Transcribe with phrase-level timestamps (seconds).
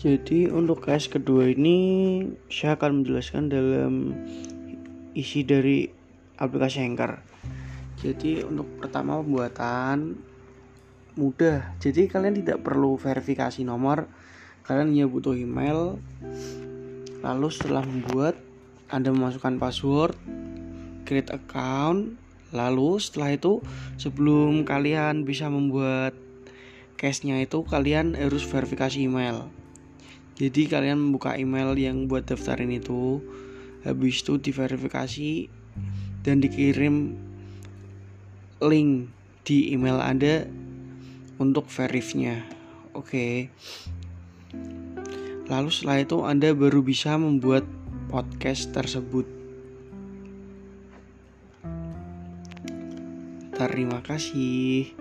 [0.00, 1.76] Jadi untuk case kedua ini
[2.48, 4.16] saya akan menjelaskan dalam
[5.12, 5.84] isi dari
[6.40, 7.20] aplikasi Anchor.
[8.00, 10.16] Jadi untuk pertama pembuatan
[11.20, 11.76] mudah.
[11.84, 14.08] Jadi kalian tidak perlu verifikasi nomor.
[14.64, 16.00] Kalian hanya butuh email.
[17.20, 18.40] Lalu setelah membuat
[18.88, 20.16] Anda memasukkan password,
[21.04, 22.16] create account,
[22.56, 23.60] lalu setelah itu
[24.00, 26.16] sebelum kalian bisa membuat
[26.96, 29.59] case-nya itu kalian harus verifikasi email
[30.40, 33.20] jadi kalian membuka email yang buat daftarin itu
[33.84, 35.52] habis itu diverifikasi
[36.24, 37.12] dan dikirim
[38.64, 39.12] link
[39.44, 40.48] di email Anda
[41.36, 42.40] untuk verifnya
[42.96, 43.52] oke.
[45.50, 47.66] Lalu setelah itu Anda baru bisa membuat
[48.08, 49.26] podcast tersebut.
[53.60, 54.96] Terima kasih